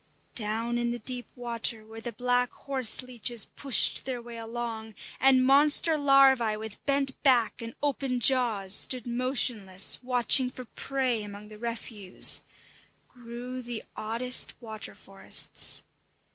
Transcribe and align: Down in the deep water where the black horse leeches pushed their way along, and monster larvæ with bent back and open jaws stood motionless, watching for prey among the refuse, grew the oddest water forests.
Down 0.33 0.79
in 0.79 0.89
the 0.89 0.97
deep 0.97 1.27
water 1.35 1.85
where 1.85 2.01
the 2.01 2.11
black 2.11 2.51
horse 2.51 3.03
leeches 3.03 3.45
pushed 3.45 4.03
their 4.03 4.19
way 4.19 4.39
along, 4.39 4.95
and 5.19 5.45
monster 5.45 5.95
larvæ 5.95 6.57
with 6.57 6.83
bent 6.87 7.21
back 7.21 7.61
and 7.61 7.75
open 7.83 8.19
jaws 8.19 8.73
stood 8.73 9.05
motionless, 9.05 9.99
watching 10.01 10.49
for 10.49 10.65
prey 10.65 11.21
among 11.21 11.49
the 11.49 11.59
refuse, 11.59 12.41
grew 13.07 13.61
the 13.61 13.83
oddest 13.95 14.55
water 14.59 14.95
forests. 14.95 15.83